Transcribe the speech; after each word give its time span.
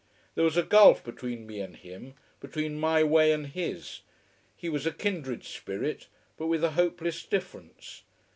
There 0.33 0.43
was 0.45 0.57
a 0.57 0.63
gulf 0.63 1.03
between 1.03 1.45
me 1.45 1.59
and 1.59 1.75
him, 1.75 2.15
between 2.39 2.79
my 2.79 3.03
way 3.03 3.31
and 3.31 3.45
his. 3.45 3.99
He 4.55 4.67
was 4.67 4.87
a 4.87 4.91
kindred 4.91 5.43
spirit 5.43 6.07
but 6.37 6.47
with 6.47 6.63
a 6.63 6.71
hopeless 6.71 7.23
difference. 7.23 8.01